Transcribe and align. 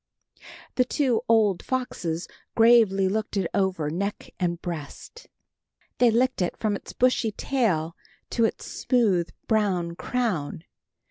The 0.77 0.83
two 0.83 1.21
old 1.29 1.61
foxes 1.61 2.27
gravely 2.55 3.07
looked 3.07 3.37
it 3.37 3.47
over 3.53 3.91
neck 3.91 4.33
and 4.39 4.59
breast. 4.59 5.27
They 5.99 6.09
licked 6.09 6.41
it 6.41 6.57
from 6.57 6.75
its 6.75 6.91
bushy 6.91 7.31
tail 7.31 7.95
to 8.31 8.43
its 8.45 8.65
smooth, 8.65 9.29
brown 9.45 9.95
crown. 9.95 10.63